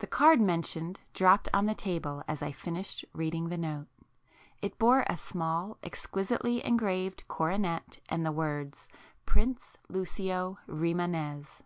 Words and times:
The 0.00 0.08
card 0.08 0.40
mentioned 0.40 0.98
dropped 1.14 1.48
on 1.54 1.66
the 1.66 1.76
table 1.76 2.24
as 2.26 2.42
I 2.42 2.50
finished 2.50 3.04
reading 3.12 3.48
the 3.50 3.56
note. 3.56 3.86
It 4.60 4.80
bore 4.80 5.04
a 5.06 5.16
small, 5.16 5.78
exquisitely 5.84 6.64
engraved 6.64 7.28
coronet 7.28 8.00
and 8.08 8.26
the 8.26 8.32
words 8.32 8.88
Prince 9.24 9.76
Lucio 9.88 10.58
Rimânez. 10.66 11.60